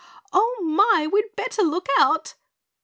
[0.33, 1.05] "Oh, my!
[1.05, 2.33] We'd better look out!"